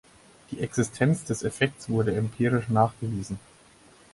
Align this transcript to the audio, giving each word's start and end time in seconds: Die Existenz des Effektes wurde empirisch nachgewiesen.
Die 0.49 0.59
Existenz 0.61 1.25
des 1.25 1.43
Effektes 1.43 1.87
wurde 1.87 2.15
empirisch 2.15 2.69
nachgewiesen. 2.69 3.37